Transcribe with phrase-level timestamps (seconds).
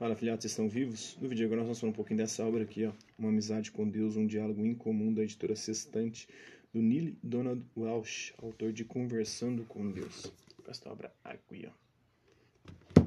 [0.00, 1.18] Fala, filhotes, estão vivos?
[1.20, 2.92] No vídeo agora nós vamos falar um pouquinho dessa obra aqui, ó.
[3.18, 6.26] Uma amizade com Deus, um diálogo incomum da editora Sextante,
[6.72, 10.32] do Neil Donald Walsh, autor de Conversando com Deus.
[10.66, 13.02] Esta obra aqui, ó.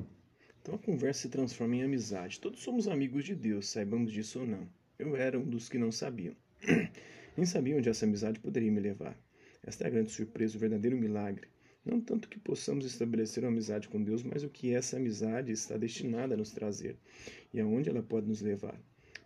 [0.61, 2.39] Então a conversa se transforma em amizade.
[2.39, 4.69] Todos somos amigos de Deus, saibamos disso ou não.
[4.99, 6.35] Eu era um dos que não sabiam.
[7.35, 9.17] Nem sabia onde essa amizade poderia me levar.
[9.63, 11.47] Esta é a grande surpresa, o verdadeiro milagre.
[11.85, 15.77] Não tanto que possamos estabelecer uma amizade com Deus, mas o que essa amizade está
[15.77, 16.95] destinada a nos trazer
[17.53, 18.79] e aonde ela pode nos levar.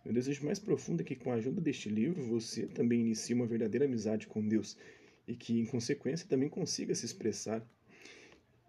[0.04, 3.46] Meu desejo mais profundo é que, com a ajuda deste livro, você também inicie uma
[3.46, 4.76] verdadeira amizade com Deus
[5.26, 7.64] e que, em consequência, também consiga se expressar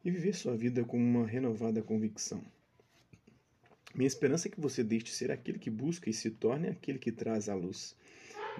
[0.03, 2.43] e viver sua vida com uma renovada convicção.
[3.95, 6.99] Minha esperança é que você deixe de ser aquele que busca e se torne aquele
[6.99, 7.95] que traz a luz.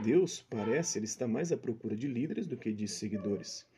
[0.02, 3.69] Deus, parece, ele está mais à procura de líderes do que de seguidores.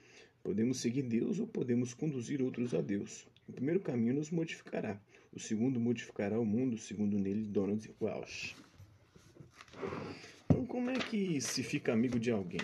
[0.43, 3.27] Podemos seguir Deus ou podemos conduzir outros a Deus.
[3.47, 4.99] O primeiro caminho nos modificará,
[5.31, 8.55] o segundo modificará o mundo, segundo nele Donald Welsh.
[10.45, 12.61] Então, como é que se fica amigo de alguém?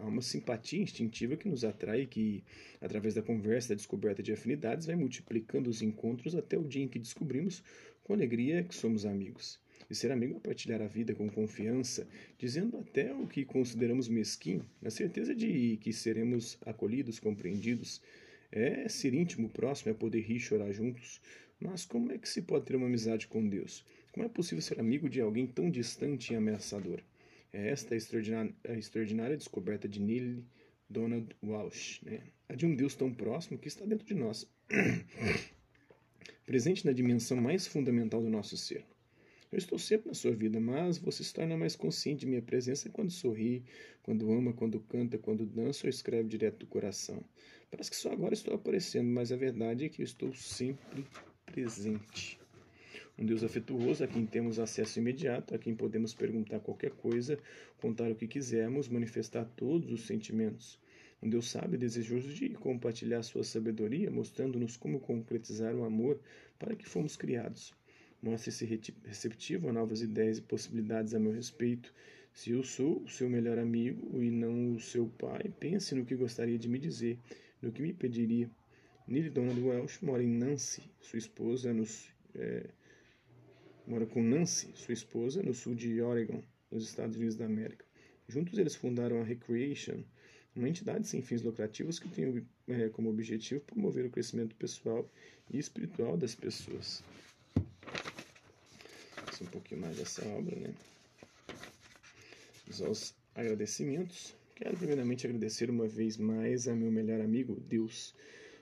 [0.00, 2.42] Há uma simpatia instintiva que nos atrai, que,
[2.80, 6.88] através da conversa, da descoberta de afinidades, vai multiplicando os encontros até o dia em
[6.88, 7.62] que descobrimos
[8.02, 9.61] com alegria que somos amigos.
[9.92, 14.64] E ser amigo é partilhar a vida com confiança, dizendo até o que consideramos mesquinho,
[14.80, 18.00] na certeza de que seremos acolhidos, compreendidos.
[18.50, 21.20] É ser íntimo, próximo, é poder rir e chorar juntos.
[21.60, 23.84] Mas como é que se pode ter uma amizade com Deus?
[24.12, 27.02] Como é possível ser amigo de alguém tão distante e ameaçador?
[27.52, 27.98] É esta a
[28.78, 30.42] extraordinária, descoberta de Neil
[30.88, 32.20] Donald Walsh, né?
[32.48, 34.50] a de um Deus tão próximo que está dentro de nós,
[36.46, 38.86] presente na dimensão mais fundamental do nosso ser.
[39.52, 42.88] Eu estou sempre na sua vida, mas você se torna mais consciente de minha presença
[42.88, 43.62] quando sorri,
[44.02, 47.22] quando ama, quando canta, quando dança ou escreve direto do coração.
[47.70, 51.04] Parece que só agora estou aparecendo, mas a verdade é que eu estou sempre
[51.44, 52.40] presente.
[53.18, 57.38] Um Deus afetuoso a quem temos acesso imediato, a quem podemos perguntar qualquer coisa,
[57.76, 60.80] contar o que quisermos, manifestar todos os sentimentos.
[61.22, 66.18] Um Deus sábio e desejoso de compartilhar sua sabedoria, mostrando-nos como concretizar o amor
[66.58, 67.74] para que fomos criados.
[68.22, 68.64] Mostre-se
[69.04, 71.92] receptivo a novas ideias e possibilidades a meu respeito.
[72.32, 76.14] Se eu sou o seu melhor amigo e não o seu pai, pense no que
[76.14, 77.18] gostaria de me dizer,
[77.60, 78.48] no que me pediria.
[79.08, 81.84] Neil Donald Welsh mora em Nancy, sua esposa, no,
[82.36, 82.70] é,
[83.88, 87.84] mora com Nancy, sua esposa, no sul de Oregon, nos Estados Unidos da América.
[88.28, 90.04] Juntos eles fundaram a Recreation,
[90.54, 95.10] uma entidade sem fins lucrativos que tem é, como objetivo promover o crescimento pessoal
[95.50, 97.02] e espiritual das pessoas
[99.42, 100.74] um pouquinho mais dessa obra, né?
[102.66, 104.34] Vamos aos agradecimentos.
[104.54, 108.14] Quero primeiramente agradecer uma vez mais a meu melhor amigo, Deus.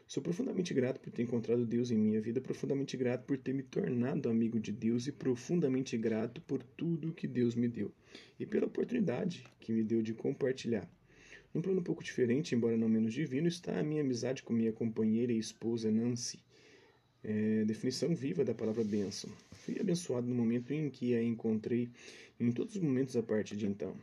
[0.06, 3.62] Sou profundamente grato por ter encontrado Deus em minha vida, profundamente grato por ter me
[3.62, 7.92] tornado amigo de Deus e profundamente grato por tudo que Deus me deu
[8.38, 10.90] e pela oportunidade que me deu de compartilhar.
[11.54, 14.72] Num plano um pouco diferente, embora não menos divino, está a minha amizade com minha
[14.72, 16.40] companheira e esposa Nancy.
[17.22, 19.30] É, definição viva da palavra bênção.
[19.52, 21.90] Fui abençoado no momento em que a encontrei,
[22.38, 23.94] em todos os momentos a partir de então.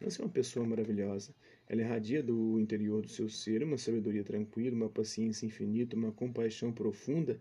[0.00, 1.32] Nancy é uma pessoa maravilhosa.
[1.68, 6.72] Ela irradia do interior do seu ser uma sabedoria tranquila, uma paciência infinita, uma compaixão
[6.72, 7.38] profunda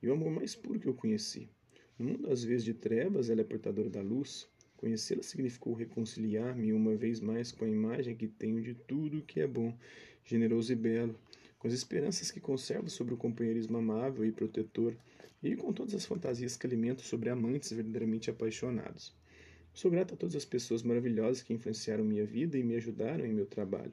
[0.00, 1.48] e o amor mais puro que eu conheci.
[1.98, 4.48] No mundo às vezes de trevas, ela é portadora da luz.
[4.76, 9.46] Conhecê-la significou reconciliar-me uma vez mais com a imagem que tenho de tudo que é
[9.46, 9.76] bom,
[10.24, 11.18] generoso e belo,
[11.66, 14.96] com as esperanças que conservo sobre o companheirismo amável e protetor,
[15.42, 19.12] e com todas as fantasias que alimento sobre amantes verdadeiramente apaixonados.
[19.74, 23.32] Sou grato a todas as pessoas maravilhosas que influenciaram minha vida e me ajudaram em
[23.32, 23.90] meu trabalho,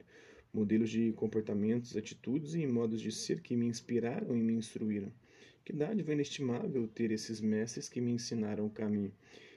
[0.52, 5.12] modelos de comportamentos, atitudes e modos de ser que me inspiraram e me instruíram.
[5.64, 9.12] Que dádiva inestimável ter esses mestres que me ensinaram o caminho.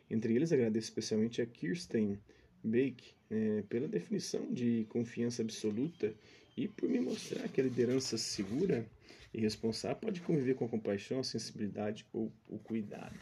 [0.09, 2.17] Entre eles agradeço especialmente a Kirsten
[2.63, 6.15] Bake é, pela definição de confiança absoluta
[6.57, 8.83] e por me mostrar que a liderança segura
[9.31, 13.19] e responsável pode conviver com a compaixão, a sensibilidade ou o cuidado.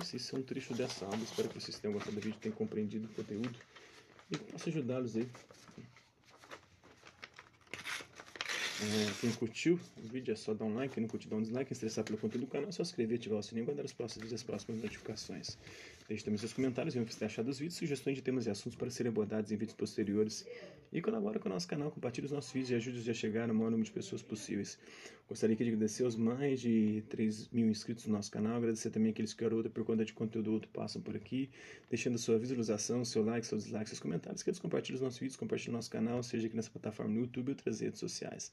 [0.00, 1.18] Esses são um trecho dessa aula.
[1.18, 3.58] Espero que vocês tenham gostado do vídeo, tenham compreendido o conteúdo
[4.30, 5.28] e possa ajudá-los aí.
[8.80, 11.42] É, quem curtiu o vídeo é só dar um like, quem não curtiu dá um
[11.42, 13.84] dislike, estressar pelo conteúdo do canal é só se inscrever, ativar o sininho e guardar
[13.84, 15.58] os próximos vídeos as próximas notificações.
[16.08, 18.50] Deixe também seus comentários, ver o que você achado dos vídeos, sugestões de temas e
[18.50, 20.46] assuntos para serem abordados em vídeos posteriores.
[20.90, 23.54] E colabore com o nosso canal, compartilhe os nossos vídeos e ajude-nos a chegar ao
[23.54, 24.78] maior número de pessoas possíveis.
[25.28, 29.34] Gostaria de agradecer aos mais de 3 mil inscritos no nosso canal, agradecer também aqueles
[29.34, 31.50] que outra por conta de conteúdo outro passam por aqui,
[31.90, 35.36] deixando sua visualização, seu like, seu dislike, seus comentários, que eles compartilhem os nossos vídeos,
[35.36, 38.50] compartilhem o nosso canal, seja aqui nessa plataforma no YouTube ou outras redes sociais.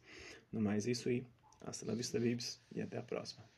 [0.51, 1.25] No mais, é isso aí.
[1.61, 3.54] Hasta la vista, babies, e até a próxima.